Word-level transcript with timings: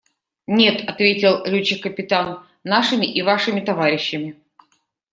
–Нет,– 0.47 0.81
ответил 0.89 1.45
летчик-капитан,– 1.45 2.39
нашими 2.63 3.05
и 3.05 3.21
вашими 3.21 3.59
товарищами. 3.61 4.35